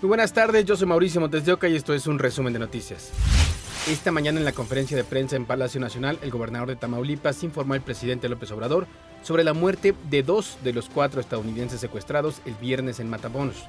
[0.00, 2.60] Muy buenas tardes, yo soy Mauricio Montes de Oca y esto es un resumen de
[2.60, 3.10] noticias.
[3.88, 7.74] Esta mañana en la conferencia de prensa en Palacio Nacional, el gobernador de Tamaulipas informó
[7.74, 8.86] al presidente López Obrador
[9.24, 13.64] sobre la muerte de dos de los cuatro estadounidenses secuestrados el viernes en Matamoros.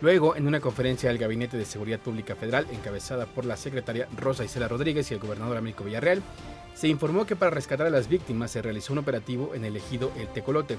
[0.00, 4.46] Luego, en una conferencia del Gabinete de Seguridad Pública Federal, encabezada por la secretaria Rosa
[4.46, 6.22] Isela Rodríguez y el gobernador Américo Villarreal,
[6.74, 10.12] se informó que para rescatar a las víctimas se realizó un operativo en el ejido
[10.16, 10.78] El Tecolote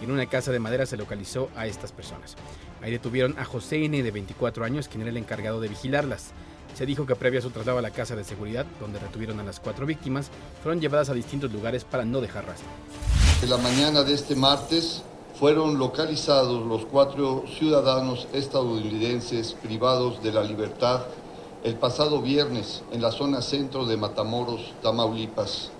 [0.00, 2.36] y en una casa de madera se localizó a estas personas.
[2.82, 4.02] Ahí detuvieron a José N.
[4.02, 6.32] de 24 años, quien era el encargado de vigilarlas.
[6.74, 9.44] Se dijo que previo a su traslado a la casa de seguridad, donde retuvieron a
[9.44, 10.30] las cuatro víctimas,
[10.62, 12.68] fueron llevadas a distintos lugares para no dejar rastro.
[13.42, 15.02] En la mañana de este martes
[15.38, 21.02] fueron localizados los cuatro ciudadanos estadounidenses privados de la libertad
[21.62, 25.70] el pasado viernes en la zona centro de Matamoros, Tamaulipas.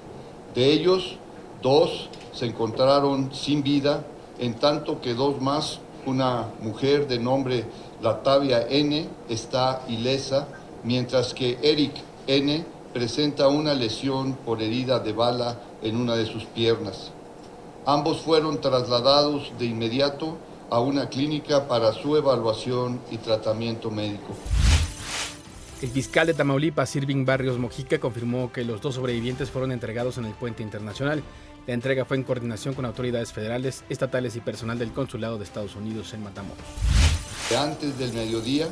[0.55, 1.17] De ellos,
[1.63, 4.05] dos se encontraron sin vida,
[4.41, 7.65] en tanto que dos más, una mujer de nombre
[8.03, 10.49] Latavia N, está ilesa,
[10.83, 11.93] mientras que Eric
[12.27, 17.13] N presenta una lesión por herida de bala en una de sus piernas.
[17.87, 20.37] Ambos fueron trasladados de inmediato
[20.71, 24.35] a una clínica para su evaluación y tratamiento médico.
[25.83, 30.27] El fiscal de Tamaulipas, Irving Barrios Mojica, confirmó que los dos sobrevivientes fueron entregados en
[30.27, 31.23] el puente internacional.
[31.71, 35.77] La entrega fue en coordinación con autoridades federales, estatales y personal del Consulado de Estados
[35.77, 36.65] Unidos en Matamoros.
[37.57, 38.67] Antes del mediodía,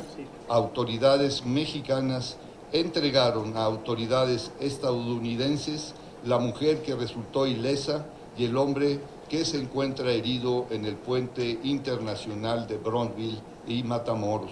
[0.49, 2.35] autoridades mexicanas
[2.73, 5.93] entregaron a autoridades estadounidenses
[6.25, 8.05] la mujer que resultó ilesa
[8.37, 14.51] y el hombre que se encuentra herido en el puente internacional de Bronville y Matamoros.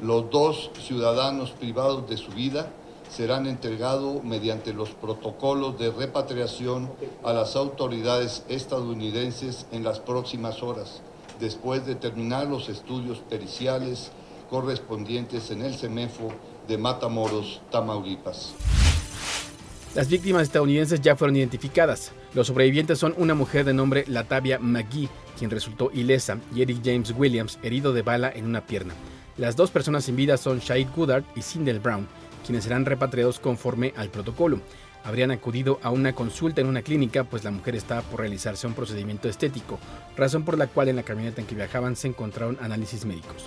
[0.00, 2.72] Los dos ciudadanos privados de su vida
[3.10, 6.90] serán entregados mediante los protocolos de repatriación
[7.24, 11.00] a las autoridades estadounidenses en las próximas horas,
[11.40, 14.10] después de terminar los estudios periciales
[14.50, 16.28] correspondientes en el CEMEFO
[16.68, 18.54] de Matamoros, Tamaulipas.
[19.94, 22.12] Las víctimas estadounidenses ya fueron identificadas.
[22.34, 25.08] Los sobrevivientes son una mujer de nombre Latavia McGee,
[25.38, 28.92] quien resultó ilesa, y Eric James Williams, herido de bala en una pierna.
[29.38, 32.08] Las dos personas sin vida son Shahid Goodard y Sindel Brown,
[32.46, 34.60] quienes serán repatriados conforme al protocolo.
[35.04, 38.72] Habrían acudido a una consulta en una clínica, pues la mujer estaba por realizarse un
[38.72, 39.78] procedimiento estético,
[40.16, 43.44] razón por la cual en la camioneta en que viajaban se encontraron análisis médicos.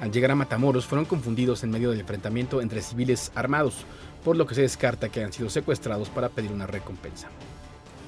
[0.00, 3.84] Al llegar a Matamoros fueron confundidos en medio del enfrentamiento entre civiles armados,
[4.24, 7.28] por lo que se descarta que hayan sido secuestrados para pedir una recompensa.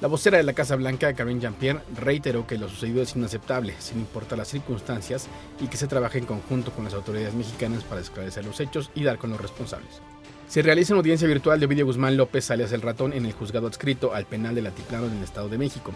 [0.01, 3.99] La vocera de la Casa Blanca, Karine Jean-Pierre, reiteró que lo sucedido es inaceptable, sin
[3.99, 5.27] importar las circunstancias,
[5.59, 9.03] y que se trabaje en conjunto con las autoridades mexicanas para esclarecer los hechos y
[9.03, 10.01] dar con los responsables.
[10.47, 13.67] Se realiza una audiencia virtual de Ovidio Guzmán López, alias El Ratón, en el juzgado
[13.67, 15.91] adscrito al penal del Altiplano en el Estado de México.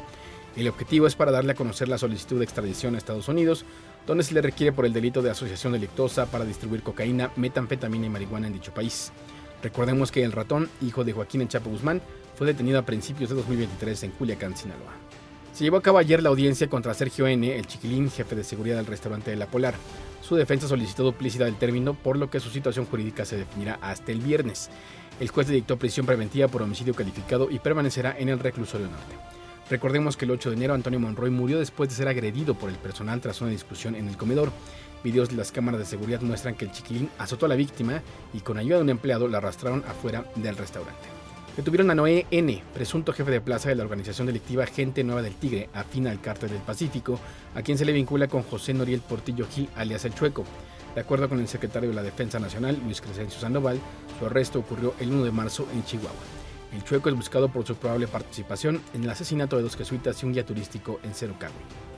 [0.57, 3.63] El objetivo es para darle a conocer la solicitud de extradición a Estados Unidos,
[4.05, 8.09] donde se le requiere por el delito de asociación delictosa para distribuir cocaína, metanfetamina y
[8.09, 9.13] marihuana en dicho país.
[9.63, 12.01] Recordemos que el ratón, hijo de Joaquín Chapo Guzmán,
[12.35, 14.93] fue detenido a principios de 2023 en Culiacán, Sinaloa.
[15.53, 18.77] Se llevó a cabo ayer la audiencia contra Sergio N., el chiquilín jefe de seguridad
[18.77, 19.75] del restaurante de La Polar.
[20.21, 24.11] Su defensa solicitó duplicidad del término, por lo que su situación jurídica se definirá hasta
[24.11, 24.71] el viernes.
[25.19, 29.15] El juez dictó prisión preventiva por homicidio calificado y permanecerá en el reclusorio norte.
[29.69, 32.75] Recordemos que el 8 de enero Antonio Monroy murió después de ser agredido por el
[32.75, 34.51] personal tras una discusión en el comedor.
[35.03, 38.01] Videos de las cámaras de seguridad muestran que el chiquilín azotó a la víctima
[38.33, 41.22] y con ayuda de un empleado la arrastraron afuera del restaurante.
[41.55, 45.35] Detuvieron a Noé N., presunto jefe de plaza de la organización delictiva Gente Nueva del
[45.35, 47.19] Tigre, afín al cártel del Pacífico,
[47.53, 50.45] a quien se le vincula con José Noriel Portillo Gil, alias El Chueco.
[50.95, 53.79] De acuerdo con el secretario de la Defensa Nacional, Luis Crescencio Sandoval,
[54.17, 56.11] su arresto ocurrió el 1 de marzo en Chihuahua.
[56.73, 60.25] El Chueco es buscado por su probable participación en el asesinato de dos jesuitas y
[60.25, 61.92] un guía turístico en Cerro Carmen.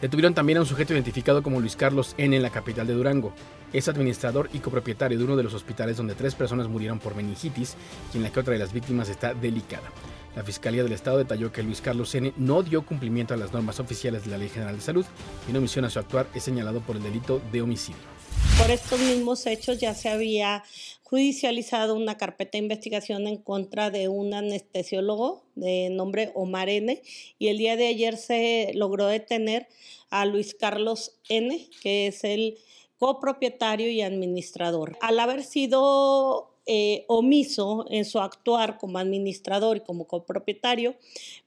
[0.00, 2.36] Detuvieron también a un sujeto identificado como Luis Carlos N.
[2.36, 3.32] en la capital de Durango.
[3.72, 7.74] Es administrador y copropietario de uno de los hospitales donde tres personas murieron por meningitis
[8.14, 9.90] y en la que otra de las víctimas está delicada.
[10.36, 12.32] La Fiscalía del Estado detalló que Luis Carlos N.
[12.36, 15.04] no dio cumplimiento a las normas oficiales de la Ley General de Salud
[15.48, 18.17] y en omisión a su actuar es señalado por el delito de homicidio.
[18.58, 20.64] Por estos mismos hechos ya se había
[21.04, 27.00] judicializado una carpeta de investigación en contra de un anestesiólogo de nombre Omar N.
[27.38, 29.68] Y el día de ayer se logró detener
[30.10, 32.58] a Luis Carlos N., que es el
[32.98, 34.98] copropietario y administrador.
[35.00, 40.96] Al haber sido eh, omiso en su actuar como administrador y como copropietario,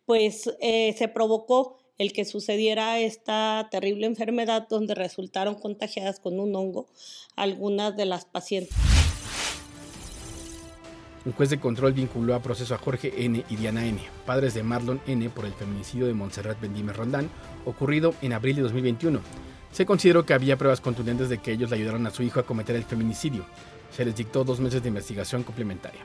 [0.06, 6.56] pues eh, se provocó el que sucediera esta terrible enfermedad donde resultaron contagiadas con un
[6.56, 6.88] hongo
[7.36, 8.76] algunas de las pacientes.
[11.24, 13.46] Un juez de control vinculó a proceso a Jorge N.
[13.48, 17.30] y Diana N., padres de Marlon N., por el feminicidio de Montserrat Bendime Roldán,
[17.66, 19.22] ocurrido en abril de 2021.
[19.72, 22.46] Se consideró que había pruebas contundentes de que ellos le ayudaron a su hijo a
[22.48, 23.46] cometer el feminicidio.
[23.96, 26.02] Se les dictó dos meses de investigación complementaria.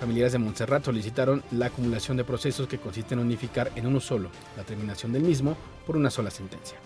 [0.00, 4.30] Familiares de Montserrat solicitaron la acumulación de procesos que consiste en unificar en uno solo
[4.56, 6.78] la terminación del mismo por una sola sentencia.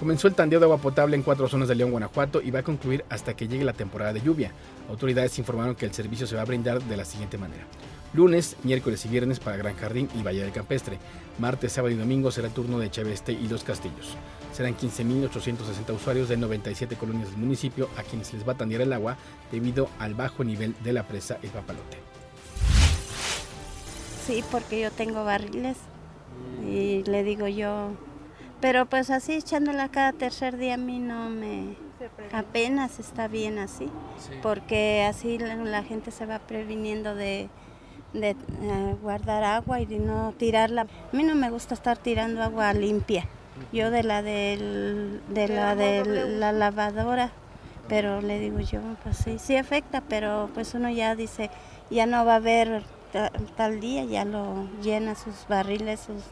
[0.00, 2.64] Comenzó el tandeo de agua potable en cuatro zonas de León, Guanajuato y va a
[2.64, 4.52] concluir hasta que llegue la temporada de lluvia.
[4.88, 7.64] Autoridades informaron que el servicio se va a brindar de la siguiente manera.
[8.12, 10.98] Lunes, miércoles y viernes para Gran Jardín y Valle del Campestre.
[11.38, 14.16] Martes, sábado y domingo será el turno de Cheveste y Los Castillos.
[14.52, 18.92] Serán 15.860 usuarios de 97 colonias del municipio a quienes les va a tandear el
[18.92, 19.16] agua
[19.52, 22.17] debido al bajo nivel de la presa El Papalote.
[24.28, 25.78] Sí, porque yo tengo barriles
[26.64, 27.92] y le digo yo
[28.60, 31.76] pero pues así echándola cada tercer día a mí no me...
[32.32, 33.88] Apenas está bien así,
[34.40, 37.48] porque así la, gente se va previniendo de,
[38.12, 40.82] de eh, guardar agua y de no tirarla.
[40.82, 43.24] A mí no me gusta estar tirando agua limpia.
[43.72, 46.04] Yo de la del, de la de
[46.38, 47.32] la lavadora,
[47.88, 51.50] pero le digo yo, pues sí, sí afecta, pero pues uno ya dice,
[51.90, 52.84] ya no va a haber
[53.56, 56.22] tal día, ya lo llena sus barriles, sus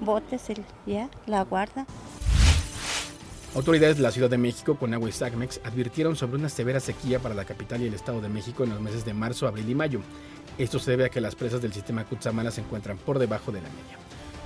[0.00, 0.42] botes,
[0.86, 1.86] ya, la guarda.
[3.54, 7.20] Autoridades de la Ciudad de México, con agua y SACMEX, advirtieron sobre una severa sequía
[7.20, 9.74] para la capital y el Estado de México en los meses de marzo, abril y
[9.74, 10.00] mayo.
[10.58, 13.62] Esto se debe a que las presas del sistema Cutzamala se encuentran por debajo de
[13.62, 13.96] la media.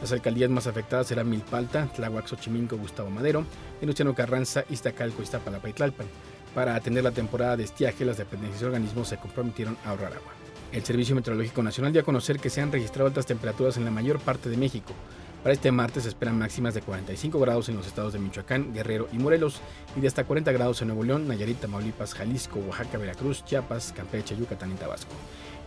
[0.01, 3.45] Las alcaldías más afectadas serán Milpalta, Tláhuac, Xochimilco, Gustavo Madero,
[3.81, 6.07] Venustiano Carranza, Iztacalco, Iztapalapa y Tlalpan.
[6.55, 10.33] Para atender la temporada de estiaje, las dependencias y organismos se comprometieron a ahorrar agua.
[10.73, 13.91] El Servicio Meteorológico Nacional dio a conocer que se han registrado altas temperaturas en la
[13.91, 14.95] mayor parte de México,
[15.43, 19.09] para este martes se esperan máximas de 45 grados en los estados de Michoacán, Guerrero
[19.11, 19.61] y Morelos
[19.97, 24.37] y de hasta 40 grados en Nuevo León, Nayarit, Tamaulipas, Jalisco, Oaxaca, Veracruz, Chiapas, Campeche,
[24.37, 25.15] Yucatán y Tabasco.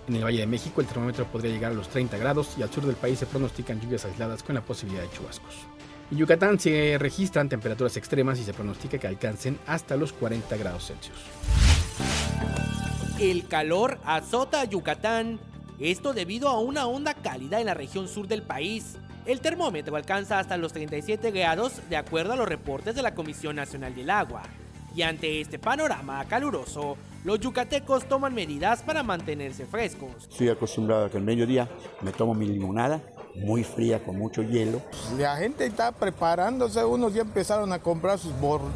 [0.08, 2.72] En el Valle de México el termómetro podría llegar a los 30 grados y al
[2.72, 5.56] sur del país se pronostican lluvias aisladas con la posibilidad de chubascos.
[6.12, 10.86] En Yucatán se registran temperaturas extremas y se pronostica que alcancen hasta los 40 grados
[10.86, 11.62] Celsius.
[13.19, 15.39] El calor azota a Yucatán,
[15.80, 20.38] esto debido a una onda cálida en la región sur del país el termómetro alcanza
[20.38, 24.44] hasta los 37 grados de acuerdo a los reportes de la Comisión Nacional del Agua.
[24.95, 30.27] Y ante este panorama caluroso, los yucatecos toman medidas para mantenerse frescos.
[30.30, 31.69] Estoy acostumbrado a que al mediodía
[32.01, 33.01] me tomo mi limonada,
[33.36, 34.81] muy fría con mucho hielo.
[35.18, 38.33] La gente está preparándose, unos ya empezaron a comprar sus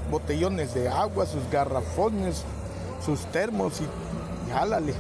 [0.10, 2.46] botellones de agua, sus garrafones,
[3.06, 3.86] sus termos y
[4.52, 4.94] jálale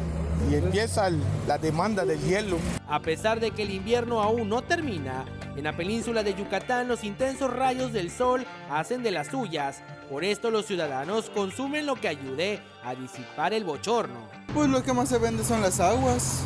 [0.49, 1.09] y empieza
[1.47, 2.57] la demanda de hielo.
[2.87, 7.03] A pesar de que el invierno aún no termina, en la península de Yucatán los
[7.03, 9.81] intensos rayos del sol hacen de las suyas.
[10.09, 14.29] Por esto los ciudadanos consumen lo que ayude a disipar el bochorno.
[14.53, 16.43] Pues lo que más se vende son las aguas.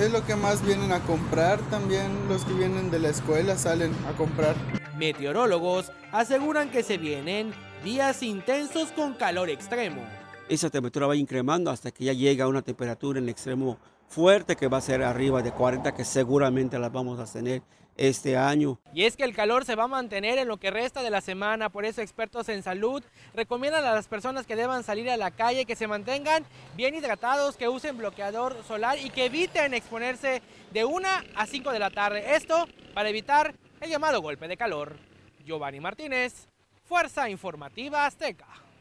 [0.00, 2.10] Es lo que más vienen a comprar también.
[2.28, 4.54] Los que vienen de la escuela salen a comprar.
[4.96, 7.52] Meteorólogos aseguran que se vienen
[7.82, 10.02] días intensos con calor extremo
[10.48, 13.78] esa temperatura va incrementando hasta que ya llega a una temperatura en extremo
[14.08, 17.62] fuerte que va a ser arriba de 40 que seguramente las vamos a tener
[17.96, 18.78] este año.
[18.94, 21.20] Y es que el calor se va a mantener en lo que resta de la
[21.20, 23.02] semana, por eso expertos en salud
[23.34, 27.56] recomiendan a las personas que deban salir a la calle que se mantengan bien hidratados,
[27.56, 30.42] que usen bloqueador solar y que eviten exponerse
[30.72, 32.34] de 1 a 5 de la tarde.
[32.34, 34.96] Esto para evitar el llamado golpe de calor.
[35.44, 36.48] Giovanni Martínez,
[36.84, 38.71] Fuerza Informativa Azteca.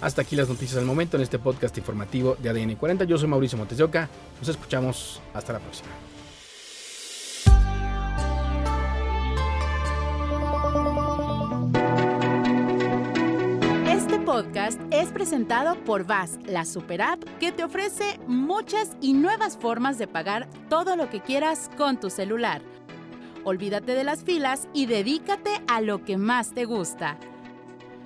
[0.00, 3.04] Hasta aquí las noticias del momento en este podcast informativo de ADN 40.
[3.04, 5.20] Yo soy Mauricio Montes Nos escuchamos.
[5.32, 5.88] Hasta la próxima.
[13.88, 19.56] Este podcast es presentado por VAS, la super app que te ofrece muchas y nuevas
[19.56, 22.60] formas de pagar todo lo que quieras con tu celular.
[23.44, 27.16] Olvídate de las filas y dedícate a lo que más te gusta